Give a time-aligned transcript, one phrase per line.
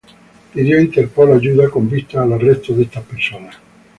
[0.51, 3.55] Pidió a Interpol ayuda con vistas al arresto de estas personas.